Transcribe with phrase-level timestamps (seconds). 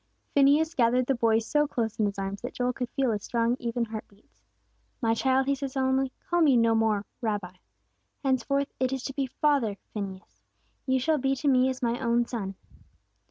[0.33, 3.55] Phineas gathered the boy so close in his arms that Joel could feel his strong,
[3.59, 4.41] even heart beats.
[4.99, 7.53] "My child," he said solemnly, "call me no more, Rabbi!
[8.23, 10.41] Henceforth, it is to be father Phineas.
[10.87, 12.55] You shall be to me as my own son!"